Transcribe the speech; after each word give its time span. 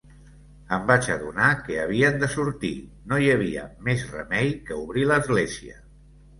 Em 0.77 0.87
vaig 0.91 1.09
adonar 1.15 1.49
que 1.67 1.77
havien 1.83 2.17
de 2.25 2.31
sortir, 2.37 2.73
no 3.13 3.21
hi 3.27 3.31
havia 3.35 3.69
més 3.91 4.09
remei 4.17 4.53
que 4.71 4.83
obrir 4.89 5.09
l'església. 5.15 5.81